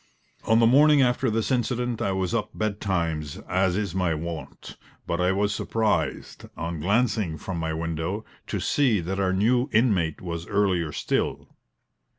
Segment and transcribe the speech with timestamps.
[0.45, 5.21] On the morning after this incident I was up betimes, as is my wont; but
[5.21, 10.47] I was surprised, on glancing from my window, to see that our new inmate was
[10.47, 11.55] earlier still.